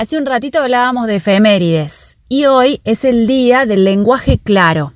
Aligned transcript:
Hace 0.00 0.16
un 0.16 0.24
ratito 0.24 0.60
hablábamos 0.60 1.06
de 1.08 1.16
efemérides 1.16 2.18
y 2.26 2.46
hoy 2.46 2.80
es 2.84 3.04
el 3.04 3.26
Día 3.26 3.66
del 3.66 3.84
Lenguaje 3.84 4.38
Claro. 4.42 4.92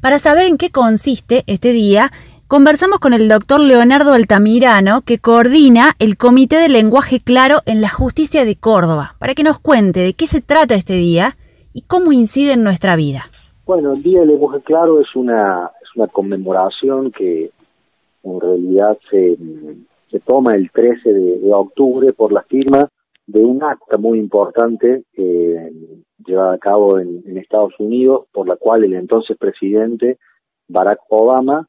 Para 0.00 0.18
saber 0.18 0.46
en 0.46 0.56
qué 0.56 0.70
consiste 0.70 1.44
este 1.46 1.72
día, 1.72 2.10
conversamos 2.46 2.98
con 2.98 3.12
el 3.12 3.28
doctor 3.28 3.60
Leonardo 3.60 4.14
Altamirano, 4.14 5.02
que 5.02 5.18
coordina 5.18 5.96
el 5.98 6.16
Comité 6.16 6.56
de 6.56 6.70
Lenguaje 6.70 7.20
Claro 7.20 7.56
en 7.66 7.82
la 7.82 7.90
Justicia 7.90 8.46
de 8.46 8.56
Córdoba, 8.56 9.16
para 9.18 9.34
que 9.34 9.42
nos 9.42 9.58
cuente 9.58 10.00
de 10.00 10.14
qué 10.14 10.26
se 10.26 10.40
trata 10.40 10.74
este 10.74 10.94
día 10.94 11.36
y 11.74 11.82
cómo 11.82 12.10
incide 12.12 12.54
en 12.54 12.64
nuestra 12.64 12.96
vida. 12.96 13.24
Bueno, 13.66 13.92
el 13.92 14.02
Día 14.02 14.20
del 14.20 14.28
Lenguaje 14.28 14.62
Claro 14.62 14.98
es 15.02 15.14
una, 15.14 15.72
conmemoración 16.10 17.12
que 17.12 17.50
en 18.22 18.40
realidad 18.40 18.96
se, 19.10 19.36
se 20.10 20.20
toma 20.20 20.52
el 20.52 20.70
13 20.70 21.12
de, 21.12 21.38
de 21.38 21.52
octubre 21.52 22.14
por 22.14 22.32
la 22.32 22.40
firma 22.44 22.88
de 23.28 23.44
un 23.44 23.62
acta 23.62 23.98
muy 23.98 24.18
importante 24.18 25.04
eh, 25.12 25.70
llevada 26.24 26.54
a 26.54 26.58
cabo 26.58 26.98
en, 26.98 27.22
en, 27.26 27.36
Estados 27.36 27.74
Unidos, 27.78 28.26
por 28.32 28.48
la 28.48 28.56
cual 28.56 28.84
el 28.84 28.94
entonces 28.94 29.36
presidente 29.36 30.18
Barack 30.66 31.00
Obama 31.10 31.68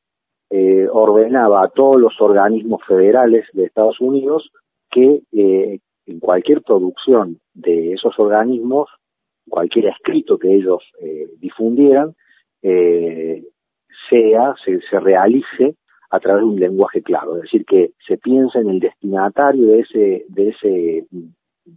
eh, 0.50 0.88
ordenaba 0.90 1.64
a 1.64 1.68
todos 1.68 1.98
los 1.98 2.20
organismos 2.22 2.82
federales 2.88 3.46
de 3.52 3.66
Estados 3.66 4.00
Unidos 4.00 4.50
que 4.90 5.22
eh, 5.34 5.80
en 6.06 6.20
cualquier 6.20 6.64
producción 6.64 7.40
de 7.54 7.92
esos 7.92 8.18
organismos, 8.18 8.90
cualquier 9.48 9.88
escrito 9.88 10.40
que 10.40 10.56
ellos 10.56 10.82
eh, 11.02 11.28
difundieran, 11.40 12.16
eh, 12.62 13.44
sea, 14.10 14.56
se, 14.64 14.80
se 14.90 15.00
realice 15.00 15.76
a 16.10 16.20
través 16.22 16.42
de 16.42 16.50
un 16.50 16.60
lenguaje 16.60 17.04
claro, 17.04 17.36
es 17.36 17.44
decir, 17.44 17.66
que 17.66 17.92
se 18.08 18.18
piense 18.18 18.60
en 18.60 18.70
el 18.70 18.80
destinatario 18.80 19.68
de 19.68 19.80
ese, 19.82 20.26
de 20.30 20.50
ese 20.50 21.06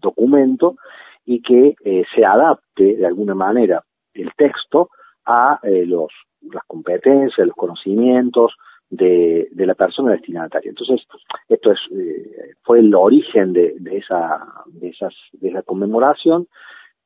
documento 0.01 0.77
y 1.25 1.41
que 1.41 1.77
eh, 1.85 2.05
se 2.15 2.25
adapte 2.25 2.97
de 2.97 3.07
alguna 3.07 3.35
manera 3.35 3.85
el 4.15 4.33
texto 4.37 4.91
a 5.25 5.61
eh, 5.63 5.87
los, 5.87 6.11
las 6.43 6.65
competencias, 6.67 7.47
los 7.47 7.57
conocimientos 7.57 8.55
de, 8.91 9.49
de, 9.53 9.67
la 9.67 9.75
persona 9.75 10.13
destinataria. 10.13 10.69
Entonces, 10.69 11.07
esto 11.49 11.73
es, 11.73 11.79
eh, 11.93 12.55
fue 12.63 12.81
el 12.81 12.95
origen 12.95 13.53
de, 13.53 13.77
esa, 13.91 14.47
de, 14.67 14.89
esas, 14.89 15.15
de 15.33 15.49
esa 15.49 15.63
conmemoración, 15.63 16.47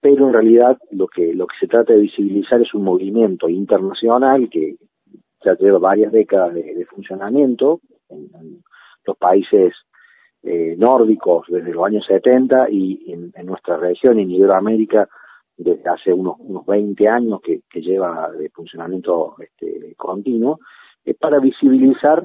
pero 0.00 0.27
en 0.27 0.34
realidad 0.34 0.78
lo 0.91 1.06
que, 1.06 1.33
lo 1.34 1.46
que 1.46 1.56
se 1.61 1.68
trata 1.68 1.92
de 1.92 2.00
visibilizar 2.00 2.61
es 2.61 2.74
un 2.74 2.84
movimiento 2.84 3.48
internacional 3.48 4.48
que 4.50 4.77
ya 5.44 5.56
lleva 5.56 5.78
varias 5.78 6.11
décadas 6.11 6.55
de, 6.55 6.86
funcionamiento 6.86 7.80
en, 8.08 8.30
en 8.34 8.62
los 9.05 9.16
países 9.16 9.74
eh, 10.47 10.77
nórdicos 10.78 11.47
desde 11.48 11.72
los 11.72 11.84
años 11.84 12.06
70 12.06 12.70
y 12.70 13.12
en, 13.12 13.33
en, 13.34 13.47
nuestra 13.47 13.77
región, 13.77 14.19
en 14.19 14.30
Iberoamérica, 14.30 15.08
desde 15.56 15.89
hace 15.89 16.12
unos, 16.12 16.36
unos 16.39 16.64
20 16.66 17.08
años 17.08 17.41
que, 17.42 17.62
lleva 17.80 18.30
de 18.30 18.48
funcionamiento 18.50 19.36
este, 19.41 19.94
continuo, 19.97 20.61
es 21.05 21.17
para 21.17 21.41
visibilizar 21.41 22.24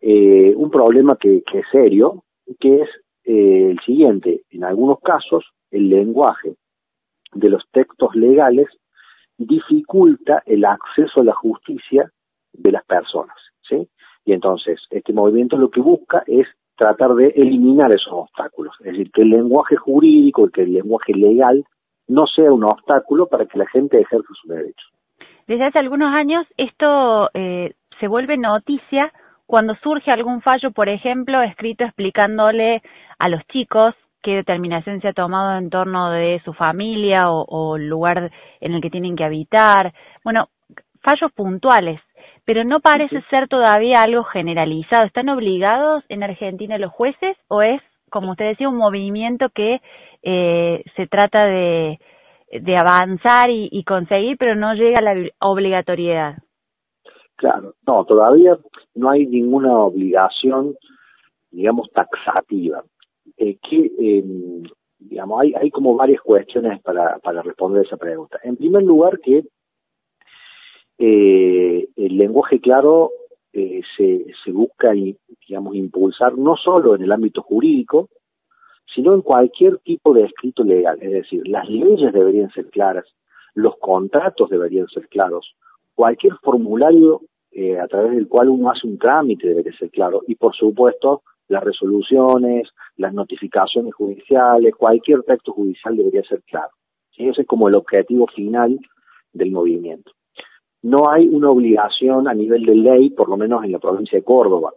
eh, 0.00 0.52
un 0.56 0.70
problema 0.70 1.16
que, 1.16 1.42
que, 1.42 1.60
es 1.60 1.66
serio, 1.70 2.24
que 2.58 2.82
es 2.82 2.88
eh, 3.24 3.70
el 3.70 3.80
siguiente. 3.80 4.42
En 4.50 4.64
algunos 4.64 5.00
casos, 5.00 5.44
el 5.70 5.88
lenguaje 5.88 6.56
de 7.32 7.48
los 7.50 7.62
textos 7.70 8.14
legales 8.14 8.68
dificulta 9.36 10.42
el 10.46 10.64
acceso 10.64 11.20
a 11.20 11.24
la 11.24 11.34
justicia 11.34 12.10
de 12.52 12.72
las 12.72 12.84
personas, 12.84 13.36
¿sí? 13.62 13.88
Y 14.24 14.32
entonces, 14.32 14.80
este 14.90 15.12
movimiento 15.12 15.58
lo 15.58 15.70
que 15.70 15.80
busca 15.80 16.22
es 16.26 16.46
tratar 16.76 17.14
de 17.14 17.28
eliminar 17.36 17.92
esos 17.92 18.12
obstáculos, 18.12 18.74
es 18.80 18.92
decir, 18.92 19.10
que 19.12 19.22
el 19.22 19.30
lenguaje 19.30 19.76
jurídico, 19.76 20.48
que 20.48 20.62
el 20.62 20.72
lenguaje 20.72 21.14
legal 21.14 21.64
no 22.08 22.26
sea 22.26 22.52
un 22.52 22.64
obstáculo 22.64 23.26
para 23.26 23.46
que 23.46 23.58
la 23.58 23.66
gente 23.66 24.00
ejerza 24.00 24.28
sus 24.28 24.48
derechos. 24.48 24.90
Desde 25.46 25.64
hace 25.64 25.78
algunos 25.78 26.12
años 26.14 26.46
esto 26.56 27.30
eh, 27.34 27.74
se 28.00 28.08
vuelve 28.08 28.36
noticia 28.36 29.12
cuando 29.46 29.74
surge 29.76 30.10
algún 30.10 30.40
fallo, 30.40 30.70
por 30.70 30.88
ejemplo, 30.88 31.42
escrito 31.42 31.84
explicándole 31.84 32.82
a 33.18 33.28
los 33.28 33.46
chicos 33.48 33.94
qué 34.22 34.36
determinación 34.36 35.00
se 35.00 35.08
ha 35.08 35.12
tomado 35.12 35.58
en 35.58 35.68
torno 35.68 36.10
de 36.10 36.40
su 36.44 36.54
familia 36.54 37.30
o, 37.30 37.44
o 37.46 37.78
lugar 37.78 38.32
en 38.60 38.74
el 38.74 38.80
que 38.80 38.90
tienen 38.90 39.16
que 39.16 39.24
habitar. 39.24 39.92
Bueno, 40.24 40.48
fallos 41.02 41.30
puntuales 41.32 42.00
pero 42.44 42.64
no 42.64 42.80
parece 42.80 43.22
ser 43.30 43.48
todavía 43.48 44.02
algo 44.02 44.24
generalizado. 44.24 45.04
¿Están 45.04 45.28
obligados 45.28 46.04
en 46.08 46.22
Argentina 46.22 46.78
los 46.78 46.92
jueces 46.92 47.36
o 47.48 47.62
es, 47.62 47.80
como 48.10 48.32
usted 48.32 48.46
decía, 48.46 48.68
un 48.68 48.76
movimiento 48.76 49.48
que 49.48 49.80
eh, 50.22 50.84
se 50.96 51.06
trata 51.06 51.46
de, 51.46 51.98
de 52.50 52.76
avanzar 52.76 53.50
y, 53.50 53.68
y, 53.72 53.84
conseguir, 53.84 54.36
pero 54.38 54.54
no 54.54 54.74
llega 54.74 54.98
a 54.98 55.02
la 55.02 55.28
obligatoriedad? 55.40 56.38
Claro, 57.36 57.74
no, 57.86 58.04
todavía 58.04 58.56
no 58.94 59.10
hay 59.10 59.26
ninguna 59.26 59.76
obligación, 59.78 60.76
digamos, 61.50 61.90
taxativa. 61.92 62.84
Eh, 63.36 63.58
que, 63.58 63.90
eh, 63.98 64.24
digamos, 64.98 65.40
hay, 65.40 65.54
hay 65.54 65.70
como 65.70 65.96
varias 65.96 66.20
cuestiones 66.20 66.80
para, 66.82 67.18
para 67.18 67.42
responder 67.42 67.84
esa 67.84 67.96
pregunta. 67.96 68.38
En 68.44 68.56
primer 68.56 68.84
lugar, 68.84 69.18
que 69.20 69.44
eh, 70.98 71.88
el 71.96 72.16
lenguaje 72.16 72.60
claro 72.60 73.10
eh, 73.52 73.82
se, 73.96 74.26
se 74.44 74.52
busca, 74.52 74.92
digamos, 74.92 75.74
impulsar 75.74 76.36
no 76.36 76.56
solo 76.56 76.94
en 76.94 77.02
el 77.02 77.12
ámbito 77.12 77.42
jurídico, 77.42 78.08
sino 78.92 79.14
en 79.14 79.22
cualquier 79.22 79.78
tipo 79.78 80.12
de 80.12 80.24
escrito 80.24 80.64
legal. 80.64 80.98
Es 81.00 81.12
decir, 81.12 81.46
las 81.46 81.68
leyes 81.68 82.12
deberían 82.12 82.50
ser 82.50 82.68
claras, 82.70 83.04
los 83.54 83.76
contratos 83.78 84.50
deberían 84.50 84.88
ser 84.88 85.08
claros, 85.08 85.54
cualquier 85.94 86.34
formulario 86.42 87.22
eh, 87.52 87.78
a 87.78 87.86
través 87.86 88.12
del 88.12 88.28
cual 88.28 88.48
uno 88.48 88.70
hace 88.70 88.86
un 88.86 88.98
trámite 88.98 89.48
debería 89.48 89.72
ser 89.78 89.90
claro 89.90 90.22
y, 90.26 90.34
por 90.34 90.54
supuesto, 90.54 91.22
las 91.46 91.62
resoluciones, 91.62 92.68
las 92.96 93.14
notificaciones 93.14 93.94
judiciales, 93.94 94.74
cualquier 94.74 95.22
texto 95.22 95.52
judicial 95.52 95.96
debería 95.96 96.22
ser 96.24 96.42
claro. 96.42 96.70
Ese 97.16 97.42
es 97.42 97.46
como 97.46 97.68
el 97.68 97.76
objetivo 97.76 98.26
final 98.26 98.80
del 99.32 99.52
movimiento 99.52 100.10
no 100.84 101.10
hay 101.10 101.26
una 101.26 101.50
obligación 101.50 102.28
a 102.28 102.34
nivel 102.34 102.66
de 102.66 102.74
ley, 102.74 103.08
por 103.08 103.30
lo 103.30 103.38
menos 103.38 103.64
en 103.64 103.72
la 103.72 103.78
provincia 103.78 104.18
de 104.18 104.24
Córdoba. 104.24 104.74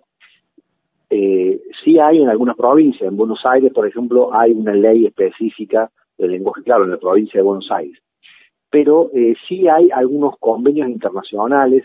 Eh, 1.09 1.62
sí 1.84 2.00
hay 2.00 2.22
en 2.22 2.29
algunas 2.29 2.56
provincias, 2.56 3.09
en 3.09 3.18
Buenos 3.18 3.41
Aires, 3.45 3.73
por 3.73 3.85
ejemplo, 3.85 4.34
hay 4.34 4.53
una 4.53 4.73
ley 4.73 5.06
específica 5.06 5.91
del 6.18 6.31
lenguaje 6.31 6.63
claro 6.63 6.85
en 6.85 6.91
la 6.91 6.97
provincia 6.97 7.40
de 7.40 7.44
Buenos 7.44 7.69
Aires. 7.72 8.00
Pero 8.69 9.12
eh, 9.13 9.35
sí 9.50 9.68
hay 9.68 9.90
algunos 9.91 10.35
convenios 10.40 10.88
internacionales, 10.88 11.84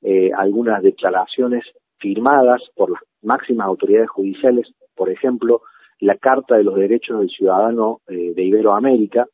eh, 0.00 0.30
algunas 0.34 0.82
declaraciones 0.82 1.64
firmadas 1.98 2.62
por 2.74 2.90
las 2.92 3.02
máximas 3.20 3.66
autoridades 3.66 4.08
judiciales, 4.08 4.72
por 4.94 5.10
ejemplo, 5.10 5.60
la 6.00 6.16
Carta 6.16 6.56
de 6.56 6.64
los 6.64 6.76
Derechos 6.76 7.20
del 7.20 7.28
Ciudadano 7.28 8.00
eh, 8.08 8.32
de 8.34 8.42
Iberoamérica, 8.44 9.26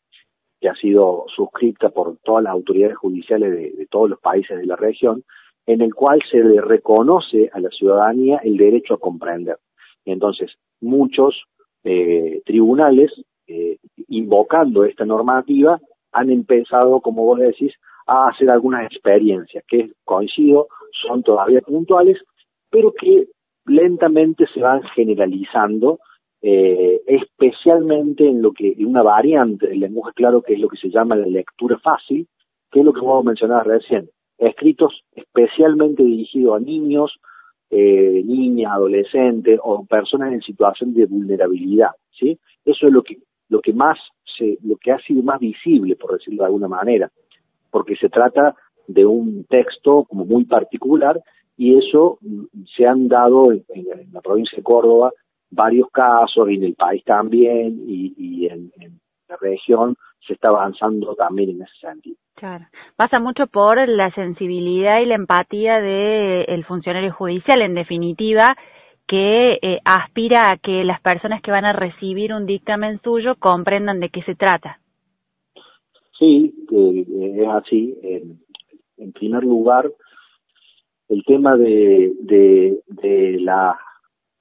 que 0.64 0.70
ha 0.70 0.74
sido 0.76 1.26
suscrita 1.28 1.90
por 1.90 2.16
todas 2.24 2.42
las 2.42 2.54
autoridades 2.54 2.96
judiciales 2.96 3.50
de, 3.50 3.72
de, 3.72 3.86
todos 3.86 4.08
los 4.08 4.18
países 4.18 4.56
de 4.56 4.64
la 4.64 4.76
región, 4.76 5.22
en 5.66 5.82
el 5.82 5.94
cual 5.94 6.22
se 6.30 6.38
le 6.38 6.58
reconoce 6.62 7.50
a 7.52 7.60
la 7.60 7.68
ciudadanía 7.68 8.40
el 8.42 8.56
derecho 8.56 8.94
a 8.94 8.98
comprender. 8.98 9.58
Entonces, 10.06 10.56
muchos 10.80 11.44
eh, 11.84 12.40
tribunales, 12.46 13.12
eh, 13.46 13.76
invocando 14.08 14.84
esta 14.84 15.04
normativa, 15.04 15.78
han 16.12 16.30
empezado, 16.30 17.02
como 17.02 17.26
vos 17.26 17.40
decís, 17.40 17.74
a 18.06 18.28
hacer 18.28 18.50
algunas 18.50 18.86
experiencias 18.86 19.62
que, 19.68 19.92
coincido, 20.02 20.68
son 21.06 21.22
todavía 21.22 21.60
puntuales, 21.60 22.22
pero 22.70 22.94
que 22.94 23.28
lentamente 23.66 24.46
se 24.46 24.60
van 24.62 24.82
generalizando 24.94 25.98
eh, 26.46 27.00
especialmente 27.06 28.28
en 28.28 28.42
lo 28.42 28.52
que 28.52 28.72
en 28.72 28.84
una 28.84 29.02
variante 29.02 29.66
del 29.66 29.80
lenguaje 29.80 30.12
claro 30.14 30.42
que 30.42 30.52
es 30.52 30.60
lo 30.60 30.68
que 30.68 30.76
se 30.76 30.90
llama 30.90 31.16
la 31.16 31.26
lectura 31.26 31.78
fácil, 31.78 32.28
que 32.70 32.80
es 32.80 32.84
lo 32.84 32.92
que 32.92 33.00
vos 33.00 33.24
mencionabas 33.24 33.66
recién, 33.66 34.10
escritos 34.36 35.04
especialmente 35.12 36.04
dirigidos 36.04 36.56
a 36.56 36.60
niños, 36.60 37.18
eh, 37.70 38.22
niñas, 38.26 38.72
adolescentes 38.72 39.58
o 39.62 39.86
personas 39.86 40.34
en 40.34 40.42
situación 40.42 40.92
de 40.92 41.06
vulnerabilidad, 41.06 41.92
¿sí? 42.10 42.38
Eso 42.62 42.86
es 42.88 42.92
lo 42.92 43.02
que 43.02 43.16
lo 43.48 43.62
que 43.62 43.72
más 43.72 43.98
se, 44.36 44.58
lo 44.64 44.76
que 44.76 44.92
ha 44.92 44.98
sido 44.98 45.22
más 45.22 45.40
visible, 45.40 45.96
por 45.96 46.12
decirlo 46.12 46.42
de 46.42 46.48
alguna 46.48 46.68
manera, 46.68 47.10
porque 47.70 47.96
se 47.96 48.10
trata 48.10 48.54
de 48.86 49.06
un 49.06 49.44
texto 49.44 50.04
como 50.04 50.26
muy 50.26 50.44
particular 50.44 51.22
y 51.56 51.78
eso 51.78 52.18
mm, 52.20 52.64
se 52.76 52.86
han 52.86 53.08
dado 53.08 53.50
en, 53.50 53.64
en 53.74 54.12
la 54.12 54.20
provincia 54.20 54.58
de 54.58 54.62
Córdoba 54.62 55.10
varios 55.54 55.88
casos 55.90 56.50
y 56.50 56.54
en 56.54 56.64
el 56.64 56.74
país 56.74 57.02
también 57.04 57.84
y, 57.86 58.14
y 58.16 58.46
en, 58.46 58.72
en, 58.80 59.00
la 59.28 59.36
región 59.40 59.96
se 60.26 60.34
está 60.34 60.48
avanzando 60.48 61.14
también 61.14 61.50
en 61.50 61.62
ese 61.62 61.74
sentido. 61.80 62.16
Claro, 62.34 62.66
pasa 62.96 63.20
mucho 63.20 63.46
por 63.46 63.88
la 63.88 64.10
sensibilidad 64.12 65.00
y 65.00 65.06
la 65.06 65.14
empatía 65.14 65.80
del 65.80 66.46
de 66.46 66.64
funcionario 66.66 67.12
judicial, 67.12 67.62
en 67.62 67.74
definitiva, 67.74 68.56
que 69.06 69.58
eh, 69.60 69.78
aspira 69.84 70.40
a 70.50 70.56
que 70.58 70.84
las 70.84 71.00
personas 71.00 71.42
que 71.42 71.50
van 71.50 71.64
a 71.64 71.72
recibir 71.72 72.32
un 72.32 72.46
dictamen 72.46 73.00
suyo 73.02 73.36
comprendan 73.36 74.00
de 74.00 74.08
qué 74.08 74.22
se 74.22 74.34
trata. 74.34 74.80
Sí, 76.18 76.54
es 76.70 77.48
así. 77.48 77.94
En, 78.02 79.12
primer 79.12 79.44
lugar, 79.44 79.90
el 81.08 81.22
tema 81.24 81.56
de, 81.56 82.12
de, 82.20 83.38
la 83.40 83.78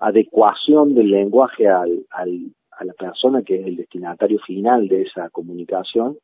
adecuación 0.07 0.93
del 0.93 1.11
lenguaje 1.11 1.67
al, 1.67 2.05
a 2.11 2.85
la 2.85 2.93
persona 2.93 3.41
que 3.43 3.59
es 3.59 3.67
el 3.67 3.77
destinatario 3.77 4.39
final 4.39 4.87
de 4.87 5.03
esa 5.03 5.29
comunicación 5.29 6.17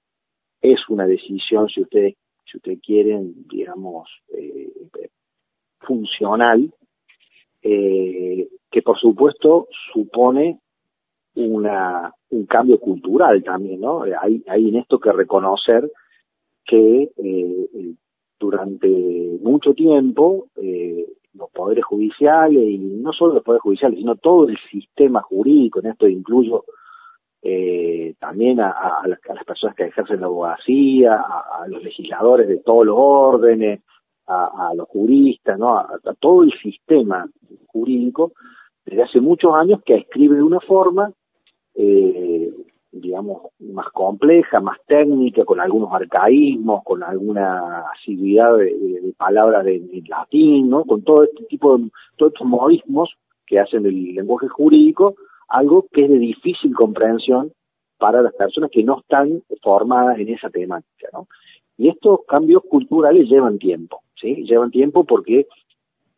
es 0.61 0.79
una 0.89 1.05
decisión, 1.05 1.69
si 1.69 1.81
ustedes 1.81 2.15
si 2.49 2.57
ustedes 2.57 2.79
quieren, 2.81 3.45
digamos, 3.47 4.09
eh, 4.35 4.71
funcional, 5.79 6.73
eh, 7.61 8.49
que 8.71 8.81
por 8.81 8.99
supuesto 8.99 9.67
supone 9.93 10.59
una, 11.35 12.11
un 12.29 12.45
cambio 12.47 12.79
cultural 12.79 13.43
también, 13.43 13.81
¿no? 13.81 14.01
Hay, 14.01 14.43
hay 14.47 14.69
en 14.69 14.77
esto 14.77 14.99
que 14.99 15.11
reconocer 15.11 15.91
que 16.65 17.11
eh, 17.15 17.93
durante 18.39 18.87
mucho 19.41 19.73
tiempo 19.73 20.47
poderes 21.59 21.83
judiciales, 21.83 22.63
y 22.63 22.77
no 22.77 23.11
solo 23.11 23.33
los 23.33 23.43
poderes 23.43 23.63
judiciales, 23.63 23.99
sino 23.99 24.15
todo 24.15 24.47
el 24.47 24.57
sistema 24.71 25.21
jurídico, 25.21 25.79
en 25.79 25.87
esto 25.87 26.07
incluyo 26.07 26.63
eh, 27.41 28.15
también 28.17 28.61
a, 28.61 29.01
las, 29.05 29.19
personas 29.45 29.75
que 29.75 29.83
ejercen 29.83 30.21
la 30.21 30.27
abogacía, 30.27 31.15
a, 31.15 31.67
los 31.67 31.83
legisladores 31.83 32.47
de 32.47 32.59
todos 32.59 32.85
los 32.85 32.95
órdenes, 32.97 33.81
a, 34.27 34.71
los 34.73 34.87
juristas, 34.87 35.59
¿no? 35.59 35.77
a, 35.77 35.99
todo 36.17 36.43
el 36.43 36.53
sistema 36.61 37.27
jurídico, 37.67 38.31
desde 38.85 39.03
hace 39.03 39.19
muchos 39.19 39.53
años 39.53 39.81
que 39.85 39.95
escribe 39.95 40.37
de 40.37 40.43
una 40.43 40.61
forma, 40.61 41.11
eh, 41.75 42.53
digamos, 42.91 43.51
más 43.59 43.89
compleja, 43.89 44.59
más 44.59 44.77
técnica, 44.87 45.45
con 45.45 45.59
algunos 45.59 45.93
arcaísmos, 45.93 46.83
con 46.83 47.03
alguna 47.03 47.85
asiduidad 47.93 48.57
de, 48.57 49.13
palabras 49.17 49.65
de, 49.65 50.03
latín, 50.07 50.69
¿no? 50.69 50.83
Con 50.85 51.03
todo 51.03 51.23
este 51.23 51.43
tipo 51.45 51.77
de, 51.77 51.89
todos 52.17 52.33
estos 52.33 52.47
modismos 52.47 53.13
que 53.45 53.59
hacen 53.59 53.85
el 53.85 54.15
lenguaje 54.15 54.47
jurídico, 54.47 55.15
algo 55.47 55.87
que 55.91 56.05
es 56.05 56.09
de 56.09 56.19
difícil 56.19 56.73
comprensión 56.73 57.51
para 57.97 58.21
las 58.21 58.33
personas 58.33 58.71
que 58.71 58.83
no 58.83 58.99
están 58.99 59.43
formadas 59.61 60.19
en 60.19 60.29
esa 60.29 60.49
temática, 60.49 61.09
¿no? 61.13 61.27
Y 61.77 61.89
estos 61.89 62.21
cambios 62.27 62.63
culturales 62.69 63.29
llevan 63.29 63.57
tiempo, 63.57 64.01
¿sí? 64.19 64.43
Llevan 64.43 64.71
tiempo 64.71 65.05
porque 65.05 65.47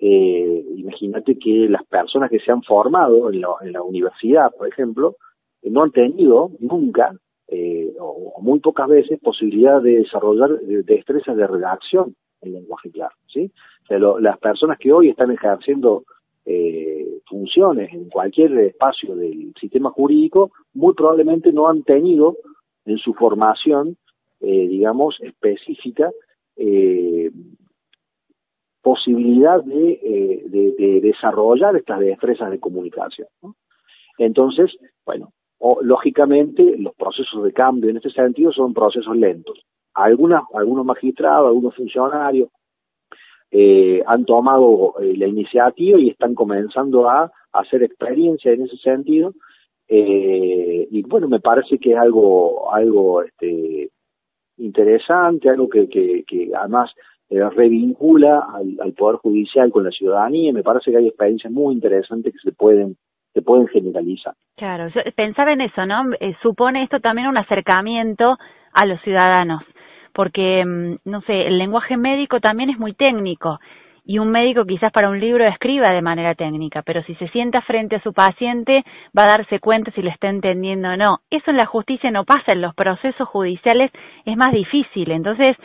eh, 0.03 0.65
imagínate 0.77 1.37
que 1.37 1.67
las 1.69 1.83
personas 1.85 2.31
que 2.31 2.39
se 2.39 2.51
han 2.51 2.63
formado 2.63 3.29
en 3.31 3.41
la, 3.41 3.83
universidad, 3.83 4.51
por 4.57 4.67
ejemplo, 4.67 5.17
no 5.63 5.83
han 5.83 5.91
tenido 5.91 6.51
nunca 6.59 7.15
eh, 7.47 7.93
o, 7.99 8.41
muy 8.41 8.59
pocas 8.59 8.87
veces 8.87 9.19
posibilidad 9.19 9.81
de 9.81 9.99
desarrollar 9.99 10.59
destrezas 10.61 11.35
de 11.35 11.47
redacción 11.47 12.15
en 12.41 12.53
lenguaje 12.53 12.89
claro, 12.91 14.19
las 14.19 14.37
personas 14.39 14.77
que 14.79 14.91
hoy 14.91 15.09
están 15.09 15.31
ejerciendo 15.31 16.03
eh, 16.45 17.19
funciones 17.27 17.93
en 17.93 18.09
cualquier 18.09 18.57
espacio 18.57 19.15
del 19.15 19.53
sistema 19.59 19.91
jurídico, 19.91 20.51
muy 20.73 20.93
probablemente 20.93 21.53
no 21.53 21.69
han 21.69 21.83
tenido 21.83 22.37
en 22.85 22.97
su 22.97 23.13
formación, 23.13 23.97
eh, 24.39 24.67
digamos, 24.67 25.21
específica, 25.21 26.09
eh, 26.55 27.31
posibilidad 28.81 29.63
de, 29.63 30.99
desarrollar 31.01 31.75
estas 31.75 31.99
destrezas 31.99 32.49
de 32.49 32.59
comunicación. 32.59 33.27
Entonces, 34.17 34.75
bueno, 35.05 35.33
lógicamente 35.81 36.75
los 36.77 36.95
procesos 36.95 37.43
de 37.43 37.53
cambio 37.53 37.89
en 37.89 37.97
este 37.97 38.09
sentido 38.09 38.51
son 38.51 38.73
procesos 38.73 39.15
lentos. 39.15 39.63
Algunas, 39.93 40.43
algunos 40.53 40.85
magistrados, 40.85 41.47
algunos 41.47 41.75
funcionarios, 41.75 42.49
eh, 43.53 44.01
han 44.07 44.23
tomado 44.23 44.95
eh, 45.01 45.13
la 45.17 45.27
iniciativa 45.27 45.99
y 45.99 46.09
están 46.09 46.33
comenzando 46.33 47.09
a, 47.09 47.31
hacer 47.51 47.83
experiencia 47.83 48.53
en 48.53 48.61
ese 48.61 48.77
sentido. 48.77 49.33
Eh, 49.89 50.87
y 50.89 51.01
bueno, 51.01 51.27
me 51.27 51.41
parece 51.41 51.77
que 51.77 51.91
es 51.91 51.97
algo, 51.97 52.73
algo 52.73 53.23
este, 53.23 53.89
interesante, 54.55 55.49
algo 55.49 55.67
que, 55.67 55.89
que, 55.89 56.23
además 56.57 56.93
revincula 57.29 58.47
al, 58.53 58.93
Poder 58.93 59.17
Judicial 59.17 59.69
con 59.69 59.83
la 59.83 59.91
ciudadanía. 59.91 60.53
Me 60.53 60.63
parece 60.63 60.91
que 60.91 60.97
hay 60.97 61.07
experiencias 61.07 61.51
muy 61.51 61.73
interesantes 61.75 62.31
que 62.33 62.39
se 62.39 62.53
pueden 62.53 62.95
se 63.33 63.41
pueden 63.41 63.67
generalizar. 63.67 64.33
Claro, 64.57 64.89
yo 64.89 65.01
en 65.01 65.61
eso, 65.61 65.85
¿no? 65.85 66.03
supone 66.41 66.83
esto 66.83 66.99
también 66.99 67.27
un 67.27 67.37
acercamiento 67.37 68.37
a 68.73 68.85
los 68.85 69.01
ciudadanos 69.01 69.63
porque, 70.13 70.63
mm, 70.65 71.09
no 71.09 71.21
sé, 71.21 71.47
el 71.47 71.57
lenguaje 71.57 71.97
médico 71.97 72.39
también 72.39 72.69
es 72.69 72.77
muy 72.77 72.93
técnico 72.93 73.59
y 74.03 74.19
un 74.19 74.31
médico 74.31 74.65
quizás 74.65 74.91
para 74.91 75.09
un 75.09 75.19
libro 75.19 75.45
escriba 75.45 75.91
de 75.91 76.01
manera 76.01 76.33
técnica, 76.35 76.81
pero 76.81 77.03
si 77.03 77.15
se 77.15 77.27
sienta 77.29 77.61
frente 77.61 77.97
a 77.97 78.01
su 78.01 78.13
paciente 78.13 78.83
va 79.17 79.23
a 79.23 79.37
darse 79.37 79.59
cuenta 79.59 79.91
si 79.91 80.01
lo 80.01 80.09
está 80.09 80.27
entendiendo 80.27 80.89
o 80.89 80.97
no. 80.97 81.19
Eso 81.29 81.51
en 81.51 81.57
la 81.57 81.65
justicia 81.65 82.09
no 82.11 82.25
pasa, 82.25 82.53
en 82.53 82.61
los 82.61 82.73
procesos 82.73 83.27
judiciales 83.27 83.91
es 84.25 84.35
más 84.35 84.51
difícil. 84.51 85.11
Entonces, 85.11 85.55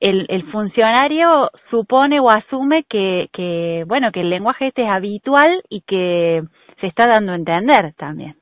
el, 0.00 0.26
el 0.28 0.50
funcionario 0.50 1.50
supone 1.70 2.20
o 2.20 2.28
asume 2.28 2.84
que, 2.84 3.28
que, 3.32 3.84
bueno, 3.86 4.12
que 4.12 4.20
el 4.20 4.30
lenguaje 4.30 4.68
este 4.68 4.82
es 4.82 4.88
habitual 4.88 5.62
y 5.68 5.80
que 5.82 6.42
se 6.80 6.86
está 6.86 7.06
dando 7.08 7.32
a 7.32 7.36
entender 7.36 7.94
también. 7.94 8.36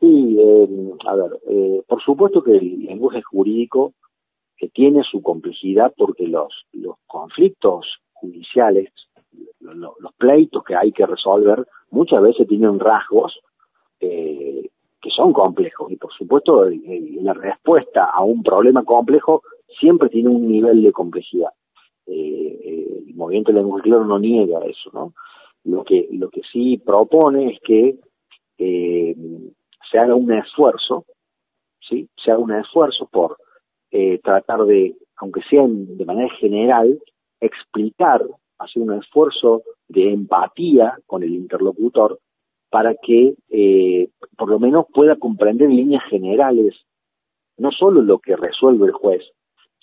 Sí, 0.00 0.36
eh, 0.38 0.68
a 1.06 1.14
ver, 1.14 1.30
eh, 1.48 1.82
por 1.88 2.02
supuesto 2.02 2.42
que 2.42 2.56
el 2.56 2.84
lenguaje 2.84 3.22
jurídico 3.22 3.94
que 4.56 4.68
tiene 4.68 5.02
su 5.04 5.22
complejidad 5.22 5.92
porque 5.96 6.26
los, 6.26 6.66
los 6.72 6.96
conflictos 7.06 7.86
judiciales, 8.12 8.90
los 9.60 10.14
pleitos 10.16 10.64
que 10.64 10.74
hay 10.74 10.92
que 10.92 11.06
resolver, 11.06 11.66
muchas 11.90 12.22
veces 12.22 12.46
tienen 12.48 12.78
rasgos 12.78 13.38
eh, 14.00 14.68
que 15.00 15.10
son 15.10 15.32
complejos 15.32 15.90
y 15.90 15.96
por 15.96 16.12
supuesto 16.12 16.64
la 16.68 17.34
respuesta 17.34 18.04
a 18.04 18.22
un 18.22 18.42
problema 18.42 18.84
complejo 18.84 19.42
siempre 19.78 20.08
tiene 20.08 20.28
un 20.28 20.48
nivel 20.48 20.82
de 20.82 20.92
complejidad. 20.92 21.50
Eh, 22.06 22.60
eh, 22.64 23.02
el 23.08 23.14
movimiento 23.14 23.52
lenguaje 23.52 23.84
claro 23.84 24.04
no 24.04 24.18
niega 24.18 24.60
eso, 24.64 24.90
¿no? 24.92 25.12
Lo 25.64 25.82
que, 25.84 26.08
lo 26.12 26.30
que 26.30 26.42
sí 26.52 26.78
propone 26.78 27.52
es 27.52 27.60
que 27.60 27.98
se 29.90 29.98
haga 29.98 30.14
un 30.14 30.32
esfuerzo, 30.32 31.04
¿sí? 31.80 32.08
Se 32.16 32.30
haga 32.30 32.40
un 32.40 32.52
esfuerzo 32.52 33.08
por 33.10 33.36
eh, 33.90 34.18
tratar 34.22 34.64
de, 34.64 34.96
aunque 35.16 35.40
sea 35.48 35.64
de 35.66 36.04
manera 36.04 36.28
general, 36.36 37.00
explicar, 37.40 38.22
hacer 38.58 38.82
un 38.82 38.94
esfuerzo 38.94 39.62
de 39.88 40.12
empatía 40.12 40.98
con 41.06 41.22
el 41.22 41.34
interlocutor 41.34 42.18
para 42.70 42.94
que 42.94 43.34
eh, 43.48 44.10
por 44.36 44.50
lo 44.50 44.58
menos 44.58 44.86
pueda 44.92 45.16
comprender 45.16 45.70
en 45.70 45.76
líneas 45.76 46.02
generales 46.10 46.74
no 47.58 47.70
solo 47.70 48.02
lo 48.02 48.18
que 48.18 48.36
resuelve 48.36 48.86
el 48.86 48.92
juez, 48.92 49.22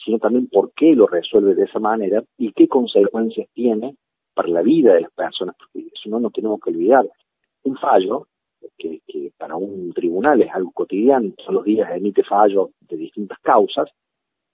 sino 0.03 0.19
también 0.19 0.48
por 0.48 0.74
qué 0.74 0.95
lo 0.95 1.07
resuelve 1.07 1.55
de 1.55 1.63
esa 1.63 1.79
manera 1.79 2.24
y 2.38 2.51
qué 2.53 2.67
consecuencias 2.67 3.48
tiene 3.53 3.95
para 4.33 4.50
la 4.50 4.62
vida 4.62 4.93
de 4.93 5.01
las 5.01 5.12
personas, 5.12 5.55
porque 5.57 5.88
eso 5.93 6.10
no 6.10 6.19
nos 6.19 6.33
tenemos 6.33 6.60
que 6.60 6.72
olvidar. 6.72 7.07
Un 7.63 7.77
fallo, 7.77 8.27
que, 8.77 9.01
para 9.38 9.55
un 9.55 9.93
tribunal 9.93 10.41
es 10.41 10.51
algo 10.53 10.72
cotidiano, 10.72 11.33
todos 11.38 11.53
los 11.53 11.65
días 11.65 11.89
emite 11.95 12.24
fallos 12.24 12.69
de 12.81 12.98
distintas 12.98 13.39
causas, 13.39 13.89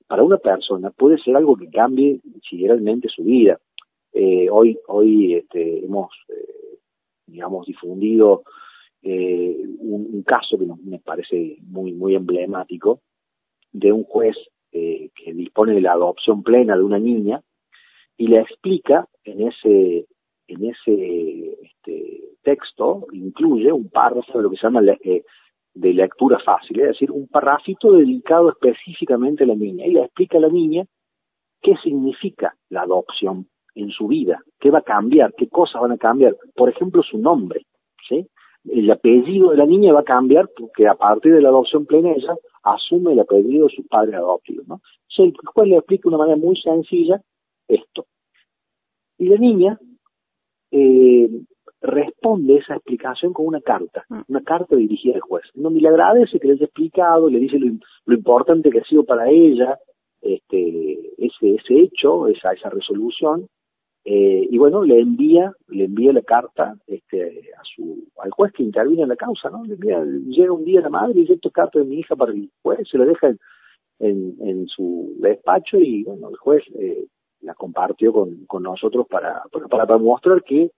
para 0.08 0.24
una 0.24 0.38
persona 0.38 0.90
puede 0.90 1.18
ser 1.20 1.36
algo 1.36 1.56
que 1.56 1.70
cambie 1.70 2.20
considerablemente 2.22 3.08
su 3.10 3.24
vida. 3.24 3.60
Eh, 4.12 4.50
hoy 4.50 4.78
hoy 4.88 5.36
este, 5.36 5.86
hemos, 5.86 6.10
eh, 6.30 6.80
digamos, 7.28 7.68
difundido 7.68 8.44
eh, 9.04 9.56
un, 9.80 10.24
caso 10.24 10.58
que 10.58 10.66
me 10.84 11.00
parece 11.00 11.58
muy, 11.62 11.94
muy 11.94 12.16
emblemático 12.16 13.02
de 13.72 13.92
un 13.92 14.04
juez 14.04 14.36
que 14.72 15.34
dispone 15.34 15.74
de 15.74 15.82
la 15.82 15.94
adopción 15.94 16.44
plena 16.44 16.76
de 16.76 16.84
una 16.84 17.00
niña 17.00 17.42
y 18.18 18.28
le 18.28 18.42
explica 18.42 19.08
en 19.24 19.48
ese 19.48 20.06
en 20.48 20.66
ese 20.66 21.58
este, 21.62 22.20
texto 22.42 23.06
incluye 23.12 23.72
un 23.72 23.90
párrafo 23.90 24.38
de 24.38 24.44
lo 24.44 24.50
que 24.50 24.58
se 24.58 24.64
llama 24.64 24.82
de 24.82 25.94
lectura 25.94 26.40
fácil, 26.40 26.80
es 26.82 26.88
decir, 26.90 27.12
un 27.12 27.28
parrafito 27.28 27.92
dedicado 27.92 28.50
específicamente 28.50 29.44
a 29.44 29.48
la 29.48 29.56
niña 29.56 29.86
y 29.86 29.92
le 29.92 30.02
explica 30.02 30.38
a 30.38 30.42
la 30.42 30.50
niña 30.50 30.86
qué 31.62 31.76
significa 31.78 32.56
la 32.70 32.82
adopción 32.82 33.48
en 33.76 33.92
su 33.92 34.08
vida, 34.08 34.42
qué 34.60 34.72
va 34.72 34.80
a 34.80 34.84
cambiar, 34.84 35.34
qué 35.38 35.48
cosas 35.48 35.82
van 35.82 35.92
a 35.92 35.98
cambiar, 35.98 36.36
por 36.56 36.70
ejemplo, 36.70 37.04
su 37.04 37.18
nombre. 37.18 37.66
El 38.66 38.92
apellido 38.92 39.52
de 39.52 39.58
la 39.58 39.66
niña 39.66 39.94
va 39.94 40.02
a 40.02 40.04
cambiar 40.04 40.50
porque 40.58 40.88
a 40.88 40.96
partir 40.96 41.34
de 41.34 41.42
la 41.42 41.50
adopción 41.50 41.86
plena 41.86 42.12
ella 42.12 42.36
asume 42.64 43.14
el 43.14 43.20
apellido 43.20 43.68
de 43.68 43.76
su 43.76 43.86
padre 43.88 44.18
adoptivo, 44.18 44.64
¿no? 44.68 44.82
El 45.18 45.34
juez 45.54 45.68
le 45.68 45.78
explica 45.78 46.04
de 46.04 46.16
una 46.16 46.18
manera 46.18 46.38
muy 46.38 46.56
sencilla 46.62 47.22
esto. 47.68 48.06
Y 49.18 49.28
la 49.28 49.38
niña, 49.38 49.80
eh, 50.72 51.30
responde 51.82 52.58
esa 52.58 52.76
explicación 52.76 53.34
con 53.34 53.46
una 53.46 53.62
carta, 53.62 54.06
mm. 54.10 54.22
una 54.28 54.44
carta 54.44 54.76
dirigida 54.76 55.16
al 55.16 55.22
juez, 55.22 55.46
donde 55.54 55.82
le 55.82 55.88
agradece 55.88 56.40
que 56.40 56.48
le 56.48 56.54
haya 56.54 56.66
explicado, 56.66 57.30
le 57.30 57.40
dice 57.40 57.58
lo, 57.60 58.14
importante 58.14 58.70
que 58.70 58.80
ha 58.80 58.84
sido 58.84 59.04
para 59.04 59.30
ella 59.30 59.78
este, 60.22 61.14
ese, 61.18 61.56
ese 61.56 61.80
hecho, 61.80 62.28
esa, 62.28 62.52
esa 62.52 62.70
resolución, 62.70 63.48
eh, 64.06 64.48
y 64.50 64.58
bueno, 64.58 64.84
le 64.84 65.00
envía, 65.00 65.54
le 65.68 65.86
envía 65.86 66.14
la 66.14 66.22
carta 66.22 66.76
este, 66.88 67.52
a 67.58 67.64
su, 67.64 68.08
al 68.18 68.32
juez 68.32 68.52
que 68.54 68.64
interviene 68.64 69.04
en 69.04 69.10
la 69.10 69.16
causa, 69.16 69.50
¿no? 69.50 69.64
Le 69.66 69.74
envía, 69.74 70.04
llega 70.04 70.54
un 70.54 70.66
día 70.66 70.82
la 70.82 70.90
madre 70.90 71.14
y 71.16 71.22
dice, 71.22 71.34
esto 71.34 71.50
es 71.50 71.54
carta 71.54 71.80
de 71.80 71.86
mi 71.86 72.00
hija 72.00 72.16
para 72.16 72.32
el 72.32 72.50
juez, 72.62 72.88
se 72.90 72.98
la 72.98 73.06
deja 73.06 73.28
en, 74.00 74.36
en, 74.40 74.68
su 74.68 75.16
despacho 75.20 75.78
y 75.78 76.04
bueno, 76.04 76.30
el 76.30 76.38
juez 76.38 76.64
eh, 76.80 77.06
la 77.42 77.54
compartió 77.54 78.14
con, 78.14 78.46
con 78.46 78.64
nosotros 78.64 79.06
para, 79.08 79.44
para, 79.52 79.86
para 79.86 79.98
mostrar 79.98 80.44
que 80.44 80.72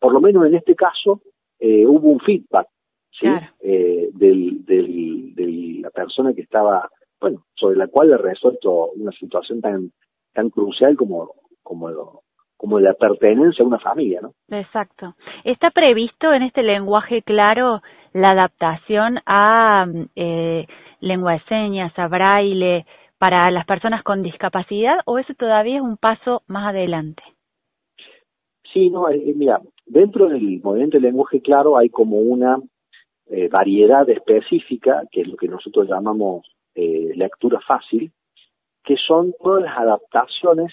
por 0.00 0.12
lo 0.12 0.20
menos 0.20 0.46
en 0.46 0.54
este 0.54 0.74
caso, 0.74 1.20
eh, 1.60 1.86
hubo 1.86 2.08
un 2.08 2.20
feedback 2.20 2.66
¿sí? 3.12 3.26
Eh, 3.60 4.10
del, 4.14 4.64
del, 4.64 5.34
de 5.34 5.78
la 5.82 5.90
persona 5.90 6.32
que 6.32 6.40
estaba, 6.40 6.90
bueno, 7.20 7.44
sobre 7.54 7.76
la 7.76 7.86
cual 7.86 8.08
le 8.08 8.16
resuelto 8.16 8.90
una 8.92 9.12
situación 9.12 9.60
tan, 9.60 9.92
tan 10.32 10.48
crucial 10.50 10.96
como, 10.96 11.34
como, 11.62 12.22
como 12.60 12.78
la 12.78 12.92
pertenencia 12.94 13.64
a 13.64 13.68
una 13.68 13.78
familia, 13.78 14.20
¿no? 14.20 14.34
Exacto. 14.50 15.14
¿Está 15.44 15.70
previsto 15.70 16.32
en 16.32 16.42
este 16.42 16.62
lenguaje 16.62 17.22
claro 17.22 17.80
la 18.12 18.30
adaptación 18.30 19.18
a 19.24 19.86
eh, 20.14 20.66
lengua 21.00 21.32
de 21.32 21.42
señas, 21.48 21.98
a 21.98 22.08
braille, 22.08 22.84
para 23.18 23.50
las 23.50 23.64
personas 23.64 24.02
con 24.02 24.22
discapacidad 24.22 24.98
o 25.06 25.18
eso 25.18 25.32
todavía 25.34 25.76
es 25.76 25.82
un 25.82 25.96
paso 25.96 26.42
más 26.48 26.68
adelante? 26.68 27.22
Sí, 28.72 28.90
no, 28.90 29.08
eh, 29.08 29.32
mira, 29.34 29.60
Dentro 29.90 30.28
del 30.28 30.60
movimiento 30.62 30.98
de 30.98 31.02
lenguaje 31.02 31.40
claro 31.40 31.76
hay 31.76 31.88
como 31.88 32.18
una 32.18 32.60
eh, 33.26 33.48
variedad 33.48 34.08
específica, 34.08 35.02
que 35.10 35.22
es 35.22 35.26
lo 35.26 35.36
que 35.36 35.48
nosotros 35.48 35.88
llamamos 35.88 36.46
eh, 36.76 37.10
lectura 37.16 37.58
fácil, 37.66 38.12
que 38.84 38.96
son 38.96 39.34
todas 39.42 39.64
las 39.64 39.76
adaptaciones 39.76 40.72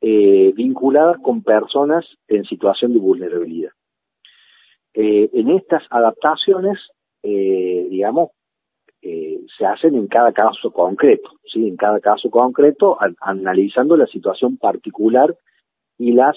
eh, 0.00 0.52
vinculadas 0.54 1.18
con 1.22 1.42
personas 1.42 2.04
en 2.28 2.44
situación 2.44 2.92
de 2.92 2.98
vulnerabilidad. 2.98 3.70
en 4.94 5.50
estas 5.50 5.82
adaptaciones, 5.90 6.78
digamos, 7.22 8.30
se 9.02 9.66
hacen 9.66 9.94
en 9.94 10.06
cada 10.06 10.32
caso 10.32 10.70
concreto, 10.72 11.30
¿sí? 11.44 11.68
en 11.68 11.76
cada 11.76 12.00
caso 12.00 12.30
concreto, 12.30 12.96
analizando 13.20 13.96
la 13.96 14.06
situación 14.06 14.56
particular 14.56 15.36
y 15.98 16.12
las 16.12 16.36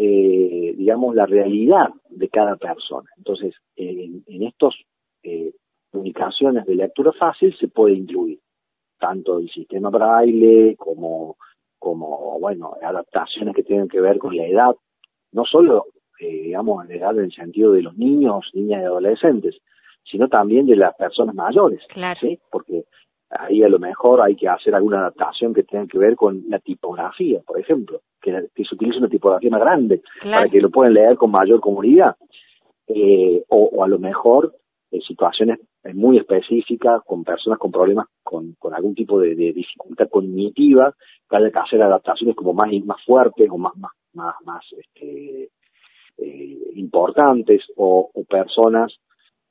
eh, 0.00 0.74
digamos, 0.76 1.12
la 1.16 1.26
realidad 1.26 1.88
de 2.08 2.28
cada 2.28 2.54
persona. 2.54 3.10
Entonces, 3.16 3.52
en, 3.74 4.22
eh, 5.24 5.52
comunicaciones 5.90 6.66
de 6.66 6.76
lectura 6.76 7.10
fácil 7.10 7.52
se 7.58 7.66
puede 7.66 7.96
incluir 7.96 8.38
tanto 9.00 9.40
el 9.40 9.50
sistema 9.50 9.90
braille 9.90 10.76
como, 10.76 11.36
como, 11.78 12.38
bueno, 12.40 12.74
adaptaciones 12.82 13.54
que 13.54 13.62
tienen 13.62 13.88
que 13.88 14.00
ver 14.00 14.18
con 14.18 14.36
la 14.36 14.46
edad, 14.46 14.74
no 15.32 15.44
solo, 15.44 15.86
eh, 16.20 16.42
digamos, 16.42 16.86
la 16.88 16.94
edad 16.94 17.18
en 17.18 17.24
el 17.24 17.32
sentido 17.32 17.72
de 17.72 17.82
los 17.82 17.96
niños, 17.96 18.50
niñas 18.54 18.82
y 18.82 18.84
adolescentes, 18.84 19.58
sino 20.04 20.28
también 20.28 20.66
de 20.66 20.76
las 20.76 20.94
personas 20.96 21.34
mayores, 21.34 21.80
claro. 21.88 22.18
¿sí? 22.20 22.38
Porque 22.50 22.84
ahí 23.30 23.62
a 23.62 23.68
lo 23.68 23.78
mejor 23.78 24.22
hay 24.22 24.34
que 24.36 24.48
hacer 24.48 24.74
alguna 24.74 25.00
adaptación 25.00 25.52
que 25.52 25.62
tenga 25.62 25.86
que 25.86 25.98
ver 25.98 26.16
con 26.16 26.44
la 26.48 26.58
tipografía, 26.58 27.40
por 27.46 27.60
ejemplo, 27.60 28.00
que, 28.20 28.48
se 28.64 28.74
utilice 28.74 28.98
una 28.98 29.08
tipografía 29.08 29.50
más 29.50 29.60
grande 29.60 30.02
para 30.22 30.48
que 30.48 30.60
lo 30.60 30.70
puedan 30.70 30.94
leer 30.94 31.16
con 31.16 31.30
mayor 31.30 31.60
comunidad, 31.60 32.16
eh, 32.86 33.44
o, 33.48 33.84
a 33.84 33.88
lo 33.88 33.98
mejor 33.98 34.54
en 34.90 35.02
situaciones 35.02 35.58
muy 35.94 36.18
específicas 36.18 37.02
con 37.04 37.24
personas 37.24 37.58
con 37.58 37.70
problemas 37.70 38.06
con, 38.22 38.54
con 38.58 38.74
algún 38.74 38.94
tipo 38.94 39.20
de, 39.20 39.34
dificultad 39.34 40.08
cognitiva, 40.10 40.94
que 41.28 41.36
haya 41.36 41.50
que 41.50 41.58
hacer 41.58 41.82
adaptaciones 41.82 42.36
como 42.36 42.52
más 42.52 42.70
más 42.84 43.02
fuertes 43.04 43.48
o 43.50 43.58
más 43.58 43.76
más 43.76 43.92
más, 44.14 44.34
más 44.44 44.64
este, 44.76 45.50
eh, 46.18 46.58
importantes 46.74 47.62
o, 47.76 48.10
o 48.12 48.24
personas 48.24 48.98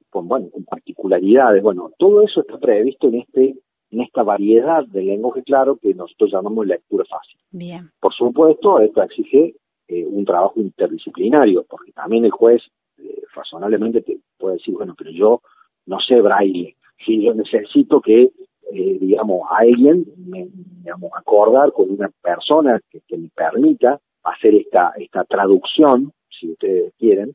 con 0.09 0.27
bueno 0.27 0.49
con 0.51 0.63
particularidades 0.65 1.63
bueno 1.63 1.91
todo 1.97 2.23
eso 2.23 2.41
está 2.41 2.57
previsto 2.57 3.07
en 3.07 3.15
este 3.15 3.55
en 3.91 4.01
esta 4.01 4.23
variedad 4.23 4.85
de 4.85 5.01
lenguaje 5.01 5.43
claro 5.43 5.77
que 5.77 5.93
nosotros 5.93 6.31
llamamos 6.31 6.67
lectura 6.67 7.05
fácil. 7.05 7.39
Bien. 7.51 7.89
Por 7.99 8.13
supuesto, 8.13 8.79
esto 8.79 9.03
exige 9.03 9.55
eh, 9.87 10.05
un 10.05 10.25
trabajo 10.25 10.59
interdisciplinario, 10.59 11.65
porque 11.69 11.91
también 11.93 12.25
el 12.25 12.31
juez 12.31 12.61
eh, 12.97 13.21
razonablemente 13.33 14.01
te 14.01 14.19
puede 14.37 14.55
decir, 14.55 14.73
bueno, 14.75 14.95
pero 14.97 15.11
yo 15.11 15.41
no 15.87 15.99
sé 15.99 16.21
braille, 16.21 16.75
si 17.05 17.23
yo 17.23 17.33
necesito 17.33 18.01
que, 18.01 18.23
eh, 18.71 18.97
digamos, 18.99 19.47
alguien 19.49 20.05
me, 20.17 20.47
digamos, 20.51 21.11
acordar 21.15 21.71
con 21.71 21.89
una 21.89 22.09
persona 22.21 22.79
que, 22.89 23.01
me 23.17 23.29
permita 23.29 23.99
hacer 24.23 24.55
esta, 24.55 24.93
esta 24.97 25.23
traducción, 25.23 26.11
si 26.29 26.51
ustedes 26.51 26.93
quieren, 26.97 27.33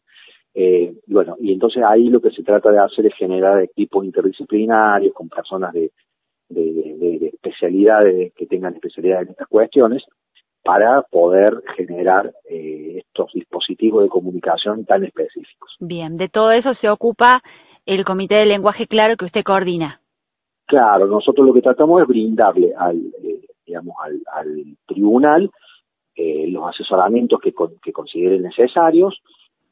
eh, 0.55 0.95
bueno, 1.07 1.37
y 1.41 1.53
entonces 1.53 1.83
ahí 1.83 2.09
lo 2.09 2.21
que 2.21 2.31
se 2.31 2.43
trata 2.43 2.71
de 2.71 2.79
hacer 2.79 3.07
es 3.07 3.15
generar 3.15 3.63
equipos 3.63 4.05
interdisciplinarios 4.05 5.15
con 5.15 5.29
personas 5.31 5.73
de, 5.73 5.91
de, 6.51 7.31
especialidades 7.33 8.33
que 8.35 8.47
tengan 8.47 8.75
especialidades 8.75 9.27
en 9.27 9.33
estas 9.33 9.49
cuestiones 9.49 10.05
para 10.63 11.03
poder 11.03 11.61
generar 11.77 12.33
eh, 12.49 12.99
estos 12.99 13.33
dispositivos 13.33 14.05
de 14.05 14.09
comunicación 14.09 14.85
tan 14.85 15.05
específicos. 15.05 15.75
Bien, 15.81 16.17
de 16.17 16.29
todo 16.29 16.53
eso 16.53 16.75
se 16.81 16.89
ocupa 16.89 17.43
el 17.87 18.05
Comité 18.05 18.37
de 18.37 18.47
Lenguaje 18.47 18.87
Claro 18.87 19.17
que 19.17 19.27
usted 19.27 19.43
coordina. 19.43 20.01
Claro, 20.67 21.07
nosotros 21.07 21.47
lo 21.47 21.53
que 21.53 21.63
tratamos 21.63 22.03
es 22.03 22.09
brindarle 22.09 22.73
al, 22.77 22.97
eh, 22.97 23.47
digamos, 23.67 23.97
al, 24.03 24.77
tribunal 24.87 25.51
eh, 26.15 26.47
los 26.49 26.69
asesoramientos 26.69 27.41
que, 27.41 27.53
que 27.83 27.93
consideren 27.93 28.43
necesarios, 28.43 29.21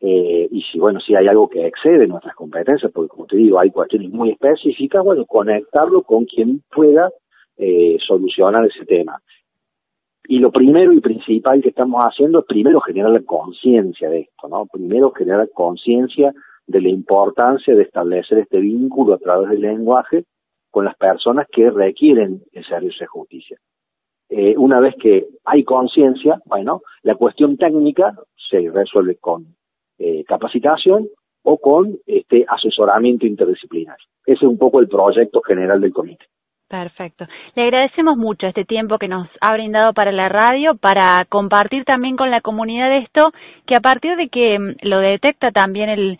eh, 0.02 0.48
y 0.50 0.62
si, 0.62 0.78
bueno, 0.78 0.98
si 0.98 1.14
hay 1.14 1.28
algo 1.28 1.48
que 1.48 1.66
excede 1.66 2.06
nuestras 2.06 2.34
competencias, 2.34 2.90
porque 2.90 3.10
como 3.10 3.26
te 3.26 3.36
digo, 3.36 3.60
hay 3.60 3.70
cuestiones 3.70 4.10
muy 4.10 4.30
específicas, 4.30 5.04
bueno, 5.04 5.26
conectarlo 5.26 6.02
con 6.02 6.24
quien 6.24 6.62
pueda 6.74 7.10
eh, 7.58 7.98
solucionar 8.06 8.64
ese 8.64 8.86
tema. 8.86 9.20
Y 10.26 10.38
lo 10.38 10.50
primero 10.50 10.92
y 10.92 11.00
principal 11.00 11.60
que 11.60 11.68
estamos 11.68 12.02
haciendo 12.02 12.40
es 12.40 12.46
primero 12.46 12.80
generar 12.80 13.10
la 13.10 13.22
conciencia 13.22 14.08
de 14.08 14.20
esto, 14.20 14.48
¿no? 14.48 14.66
Primero 14.66 15.10
generar 15.10 15.50
conciencia 15.52 16.32
de 16.70 16.80
la 16.80 16.88
importancia 16.88 17.74
de 17.74 17.82
establecer 17.82 18.38
este 18.38 18.60
vínculo 18.60 19.14
a 19.14 19.18
través 19.18 19.50
del 19.50 19.62
lenguaje 19.62 20.24
con 20.70 20.84
las 20.84 20.96
personas 20.96 21.48
que 21.50 21.68
requieren 21.68 22.42
el 22.52 22.64
servicio 22.64 23.00
de 23.00 23.06
justicia. 23.08 23.58
Eh, 24.28 24.54
una 24.56 24.78
vez 24.78 24.94
que 24.94 25.26
hay 25.44 25.64
conciencia, 25.64 26.40
bueno, 26.44 26.82
la 27.02 27.16
cuestión 27.16 27.56
técnica 27.56 28.14
se 28.36 28.70
resuelve 28.70 29.16
con 29.16 29.56
eh, 29.98 30.22
capacitación 30.24 31.08
o 31.42 31.58
con 31.58 31.98
este 32.06 32.46
asesoramiento 32.46 33.26
interdisciplinario. 33.26 34.06
Ese 34.24 34.44
es 34.44 34.50
un 34.50 34.56
poco 34.56 34.78
el 34.78 34.88
proyecto 34.88 35.40
general 35.42 35.80
del 35.80 35.92
comité. 35.92 36.26
Perfecto. 36.70 37.26
Le 37.56 37.64
agradecemos 37.64 38.16
mucho 38.16 38.46
este 38.46 38.64
tiempo 38.64 38.96
que 38.96 39.08
nos 39.08 39.26
ha 39.40 39.52
brindado 39.54 39.92
para 39.92 40.12
la 40.12 40.28
radio, 40.28 40.76
para 40.76 41.24
compartir 41.28 41.84
también 41.84 42.14
con 42.14 42.30
la 42.30 42.42
comunidad 42.42 42.96
esto, 42.96 43.32
que 43.66 43.74
a 43.74 43.80
partir 43.80 44.14
de 44.14 44.28
que 44.28 44.56
mm, 44.56 44.74
lo 44.82 45.00
detecta 45.00 45.50
también 45.50 45.88
el, 45.88 46.16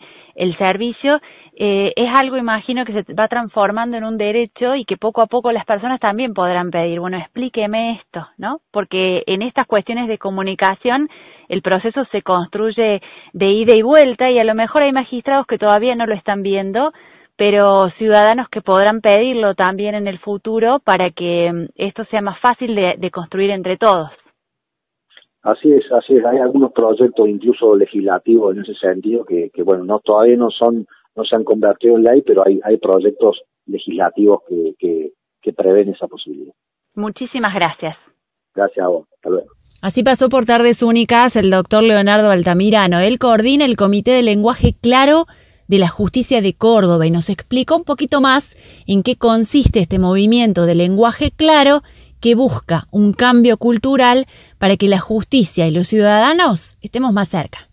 servicio, 0.57 1.21
eh, 1.55 1.93
es 1.95 2.09
algo, 2.19 2.35
imagino, 2.35 2.83
que 2.83 2.91
se 2.91 3.13
va 3.13 3.29
transformando 3.29 3.95
en 3.95 4.03
un 4.03 4.17
derecho 4.17 4.75
y 4.75 4.83
que 4.83 4.97
poco 4.97 5.21
a 5.21 5.27
poco 5.27 5.53
las 5.53 5.65
personas 5.65 6.01
también 6.01 6.33
podrán 6.33 6.69
pedir, 6.69 6.99
bueno, 6.99 7.17
explíqueme 7.17 7.93
esto, 8.01 8.27
¿no? 8.37 8.59
Porque 8.71 9.23
en 9.27 9.43
estas 9.43 9.67
cuestiones 9.67 10.09
de 10.09 10.17
comunicación 10.17 11.07
el 11.47 11.61
proceso 11.61 12.03
se 12.11 12.23
construye 12.23 13.01
de 13.31 13.49
ida 13.51 13.77
y 13.77 13.83
vuelta 13.83 14.29
y 14.29 14.37
a 14.37 14.43
lo 14.43 14.55
mejor 14.55 14.83
hay 14.83 14.91
magistrados 14.91 15.47
que 15.47 15.57
todavía 15.57 15.95
no 15.95 16.05
lo 16.05 16.15
están 16.15 16.43
viendo, 16.43 16.91
pero 17.41 17.89
ciudadanos 17.97 18.49
que 18.49 18.61
podrán 18.61 19.01
pedirlo 19.01 19.55
también 19.55 19.95
en 19.95 20.05
el 20.05 20.19
futuro 20.19 20.77
para 20.77 21.09
que 21.09 21.51
mm, 21.51 21.69
esto 21.73 22.05
sea 22.11 22.21
más 22.21 22.39
fácil 22.39 22.75
de, 22.75 23.09
construir 23.09 23.49
entre 23.49 23.77
todos. 23.77 24.11
Así 25.41 25.71
es, 25.71 25.91
así 25.91 26.17
es. 26.17 26.23
Hay 26.23 26.37
algunos 26.37 26.71
proyectos 26.71 27.27
incluso 27.27 27.75
legislativos 27.75 28.55
en 28.55 28.61
ese 28.61 28.75
sentido 28.75 29.25
que, 29.25 29.49
que 29.51 29.63
bueno, 29.63 29.83
no 29.83 29.97
todavía 30.01 30.37
no 30.37 30.51
son, 30.51 30.85
no 31.15 31.23
se 31.23 31.35
han 31.35 31.43
convertido 31.43 31.95
en 31.95 32.03
ley, 32.03 32.21
pero 32.21 32.45
hay, 32.45 32.59
hay 32.63 32.77
proyectos 32.77 33.41
legislativos 33.65 34.41
que, 34.47 34.75
que, 34.77 35.13
que 35.41 35.51
prevén 35.51 35.89
esa 35.89 36.05
posibilidad. 36.05 36.53
Muchísimas 36.93 37.55
gracias. 37.55 37.97
Gracias 38.53 38.85
a 38.85 38.87
vos. 38.87 39.07
Hasta 39.15 39.29
luego. 39.31 39.47
Así 39.81 40.03
pasó 40.03 40.29
por 40.29 40.45
tardes 40.45 40.83
únicas 40.83 41.35
el 41.35 41.49
doctor 41.49 41.81
Leonardo 41.81 42.29
Altamirano. 42.29 42.99
Él 42.99 43.17
coordina 43.17 43.65
el 43.65 43.77
Comité 43.77 44.11
de 44.11 44.21
Lenguaje 44.21 44.75
Claro 44.79 45.25
de 45.71 45.79
la 45.79 45.87
Justicia 45.87 46.41
de 46.41 46.53
Córdoba 46.53 47.07
y 47.07 47.11
nos 47.11 47.29
explicó 47.29 47.77
un 47.77 47.85
poquito 47.85 48.19
más 48.19 48.57
en 48.87 49.03
qué 49.03 49.15
consiste 49.15 49.79
este 49.79 49.99
movimiento 49.99 50.65
de 50.65 50.75
lenguaje 50.75 51.31
claro 51.31 51.81
que 52.19 52.35
busca 52.35 52.89
un 52.91 53.13
cambio 53.13 53.55
cultural 53.55 54.27
para 54.57 54.75
que 54.75 54.89
la 54.89 54.99
justicia 54.99 55.65
y 55.67 55.71
los 55.71 55.87
ciudadanos 55.87 56.75
estemos 56.81 57.13
más 57.13 57.29
cerca. 57.29 57.70